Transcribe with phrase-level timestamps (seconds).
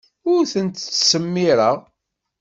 [0.33, 1.77] Ur tent-ttsemmiṛeɣ.